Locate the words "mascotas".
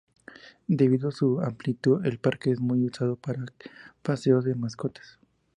4.55-5.19